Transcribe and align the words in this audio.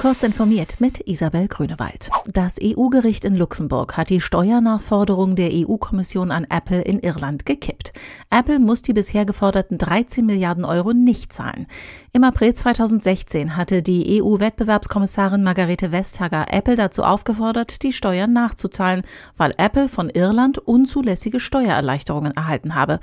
Kurz 0.00 0.22
informiert 0.22 0.76
mit 0.78 1.08
Isabel 1.08 1.48
Grünewald. 1.48 2.08
Das 2.24 2.56
EU-Gericht 2.62 3.24
in 3.24 3.34
Luxemburg 3.34 3.96
hat 3.96 4.10
die 4.10 4.20
Steuernachforderung 4.20 5.34
der 5.34 5.50
EU-Kommission 5.52 6.30
an 6.30 6.46
Apple 6.48 6.82
in 6.82 7.00
Irland 7.00 7.44
gekippt. 7.44 7.92
Apple 8.30 8.60
muss 8.60 8.82
die 8.82 8.92
bisher 8.92 9.24
geforderten 9.24 9.76
13 9.76 10.24
Milliarden 10.24 10.64
Euro 10.64 10.92
nicht 10.92 11.32
zahlen. 11.32 11.66
Im 12.12 12.22
April 12.22 12.54
2016 12.54 13.56
hatte 13.56 13.82
die 13.82 14.22
EU-Wettbewerbskommissarin 14.22 15.42
Margarete 15.42 15.90
Vestager 15.90 16.46
Apple 16.48 16.76
dazu 16.76 17.02
aufgefordert, 17.02 17.82
die 17.82 17.92
Steuern 17.92 18.32
nachzuzahlen, 18.32 19.02
weil 19.36 19.52
Apple 19.56 19.88
von 19.88 20.10
Irland 20.10 20.58
unzulässige 20.58 21.40
Steuererleichterungen 21.40 22.36
erhalten 22.36 22.76
habe. 22.76 23.00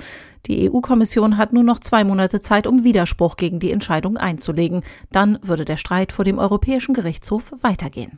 Die 0.48 0.70
EU-Kommission 0.70 1.38
hat 1.38 1.54
nun 1.54 1.66
noch 1.66 1.80
zwei 1.80 2.04
Monate 2.04 2.40
Zeit, 2.40 2.68
um 2.68 2.84
Widerspruch 2.84 3.36
gegen 3.36 3.60
die 3.60 3.72
Entscheidung 3.72 4.18
einzulegen. 4.18 4.84
Dann 5.12 5.40
würde 5.42 5.66
der 5.66 5.78
Streit 5.78 6.12
vor 6.12 6.24
dem 6.24 6.38
Europäischen 6.38 6.85
Gerichtshof 6.94 7.52
weitergehen. 7.62 8.18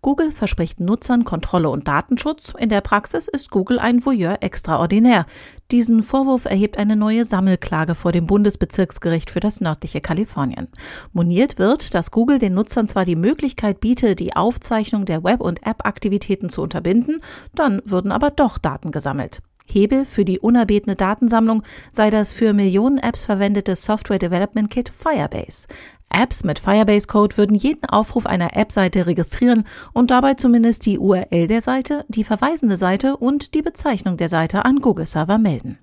Google 0.00 0.32
verspricht 0.32 0.80
Nutzern 0.80 1.24
Kontrolle 1.24 1.70
und 1.70 1.86
Datenschutz. 1.86 2.52
In 2.58 2.68
der 2.68 2.80
Praxis 2.80 3.28
ist 3.28 3.50
Google 3.50 3.78
ein 3.78 4.04
Voyeur 4.04 4.38
extraordinär. 4.40 5.26
Diesen 5.70 6.02
Vorwurf 6.02 6.44
erhebt 6.44 6.76
eine 6.76 6.96
neue 6.96 7.24
Sammelklage 7.24 7.94
vor 7.94 8.10
dem 8.10 8.26
Bundesbezirksgericht 8.26 9.30
für 9.30 9.38
das 9.38 9.60
nördliche 9.60 10.00
Kalifornien. 10.00 10.66
Moniert 11.12 11.58
wird, 11.60 11.94
dass 11.94 12.10
Google 12.10 12.40
den 12.40 12.54
Nutzern 12.54 12.88
zwar 12.88 13.04
die 13.04 13.14
Möglichkeit 13.14 13.80
biete, 13.80 14.16
die 14.16 14.34
Aufzeichnung 14.34 15.04
der 15.04 15.22
Web- 15.22 15.40
und 15.40 15.64
App-Aktivitäten 15.64 16.48
zu 16.48 16.62
unterbinden, 16.62 17.20
dann 17.54 17.80
würden 17.84 18.10
aber 18.10 18.30
doch 18.30 18.58
Daten 18.58 18.90
gesammelt. 18.90 19.40
Hebel 19.64 20.04
für 20.04 20.24
die 20.24 20.40
unerbetene 20.40 20.96
Datensammlung 20.96 21.62
sei 21.90 22.10
das 22.10 22.32
für 22.32 22.52
Millionen 22.52 22.98
Apps 22.98 23.24
verwendete 23.24 23.76
Software 23.76 24.18
Development 24.18 24.70
Kit 24.70 24.88
Firebase. 24.88 25.68
Apps 26.12 26.44
mit 26.44 26.58
Firebase-Code 26.58 27.36
würden 27.36 27.56
jeden 27.56 27.86
Aufruf 27.86 28.26
einer 28.26 28.56
App-Seite 28.56 29.06
registrieren 29.06 29.64
und 29.92 30.10
dabei 30.10 30.34
zumindest 30.34 30.86
die 30.86 30.98
URL 30.98 31.46
der 31.46 31.60
Seite, 31.60 32.04
die 32.08 32.24
verweisende 32.24 32.76
Seite 32.76 33.16
und 33.16 33.54
die 33.54 33.62
Bezeichnung 33.62 34.16
der 34.16 34.28
Seite 34.28 34.64
an 34.64 34.80
Google-Server 34.80 35.38
melden. 35.38 35.78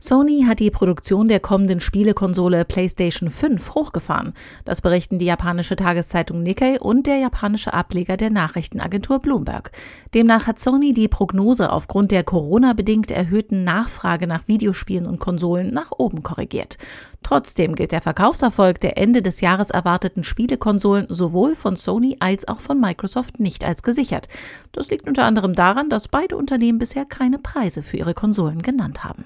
Sony 0.00 0.44
hat 0.46 0.60
die 0.60 0.70
Produktion 0.70 1.26
der 1.26 1.40
kommenden 1.40 1.80
Spielekonsole 1.80 2.64
PlayStation 2.64 3.30
5 3.30 3.74
hochgefahren. 3.74 4.32
Das 4.64 4.80
berichten 4.80 5.18
die 5.18 5.24
japanische 5.24 5.74
Tageszeitung 5.74 6.44
Nikkei 6.44 6.78
und 6.78 7.08
der 7.08 7.16
japanische 7.16 7.74
Ableger 7.74 8.16
der 8.16 8.30
Nachrichtenagentur 8.30 9.18
Bloomberg. 9.18 9.72
Demnach 10.14 10.46
hat 10.46 10.60
Sony 10.60 10.92
die 10.92 11.08
Prognose 11.08 11.72
aufgrund 11.72 12.12
der 12.12 12.22
Corona-bedingt 12.22 13.10
erhöhten 13.10 13.64
Nachfrage 13.64 14.28
nach 14.28 14.46
Videospielen 14.46 15.04
und 15.04 15.18
Konsolen 15.18 15.74
nach 15.74 15.90
oben 15.90 16.22
korrigiert. 16.22 16.78
Trotzdem 17.24 17.74
gilt 17.74 17.90
der 17.90 18.00
Verkaufserfolg 18.00 18.78
der 18.78 18.98
Ende 18.98 19.20
des 19.20 19.40
Jahres 19.40 19.70
erwarteten 19.70 20.22
Spielekonsolen 20.22 21.06
sowohl 21.08 21.56
von 21.56 21.74
Sony 21.74 22.16
als 22.20 22.46
auch 22.46 22.60
von 22.60 22.80
Microsoft 22.80 23.40
nicht 23.40 23.64
als 23.64 23.82
gesichert. 23.82 24.28
Das 24.70 24.90
liegt 24.90 25.08
unter 25.08 25.24
anderem 25.24 25.54
daran, 25.54 25.90
dass 25.90 26.06
beide 26.06 26.36
Unternehmen 26.36 26.78
bisher 26.78 27.04
keine 27.04 27.38
Preise 27.38 27.82
für 27.82 27.96
ihre 27.96 28.14
Konsolen 28.14 28.62
genannt 28.62 29.02
haben. 29.02 29.24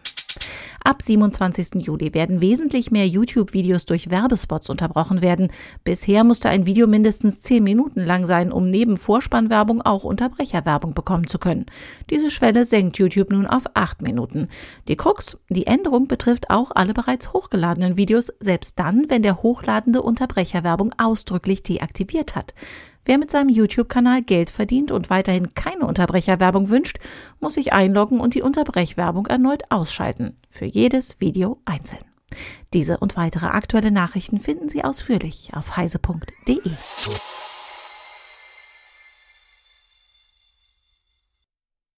Ab 0.84 1.00
27. 1.00 1.86
Juli 1.86 2.12
werden 2.12 2.40
wesentlich 2.40 2.90
mehr 2.90 3.06
YouTube-Videos 3.06 3.86
durch 3.86 4.10
Werbespots 4.10 4.68
unterbrochen 4.68 5.22
werden. 5.22 5.52
Bisher 5.84 6.24
musste 6.24 6.48
ein 6.48 6.66
Video 6.66 6.88
mindestens 6.88 7.40
10 7.40 7.62
Minuten 7.62 8.00
lang 8.04 8.26
sein, 8.26 8.50
um 8.50 8.68
neben 8.68 8.96
Vorspannwerbung 8.96 9.82
auch 9.82 10.02
Unterbrecherwerbung 10.02 10.92
bekommen 10.92 11.28
zu 11.28 11.38
können. 11.38 11.66
Diese 12.10 12.32
Schwelle 12.32 12.64
senkt 12.64 12.98
YouTube 12.98 13.30
nun 13.30 13.46
auf 13.46 13.62
8 13.74 14.02
Minuten. 14.02 14.48
Die 14.88 14.96
Krux, 14.96 15.38
die 15.48 15.68
Änderung 15.68 16.08
betrifft 16.08 16.50
auch 16.50 16.72
alle 16.74 16.94
bereits 16.94 17.32
hochgeladenen 17.32 17.96
Videos, 17.96 18.32
selbst 18.40 18.76
dann, 18.78 19.08
wenn 19.08 19.22
der 19.22 19.42
hochladende 19.42 20.02
Unterbrecherwerbung 20.02 20.94
ausdrücklich 20.98 21.62
deaktiviert 21.62 22.34
hat. 22.34 22.54
Wer 23.04 23.18
mit 23.18 23.30
seinem 23.30 23.48
YouTube-Kanal 23.48 24.22
Geld 24.22 24.48
verdient 24.50 24.92
und 24.92 25.10
weiterhin 25.10 25.54
keine 25.54 25.86
Unterbrecherwerbung 25.86 26.68
wünscht, 26.68 26.98
muss 27.40 27.54
sich 27.54 27.72
einloggen 27.72 28.20
und 28.20 28.34
die 28.34 28.42
Unterbrechwerbung 28.42 29.26
erneut 29.26 29.64
ausschalten. 29.70 30.36
Für 30.50 30.66
jedes 30.66 31.20
Video 31.20 31.60
einzeln. 31.64 32.04
Diese 32.72 32.98
und 32.98 33.16
weitere 33.16 33.46
aktuelle 33.46 33.90
Nachrichten 33.90 34.38
finden 34.38 34.68
Sie 34.68 34.84
ausführlich 34.84 35.50
auf 35.54 35.76
heise.de. 35.76 36.60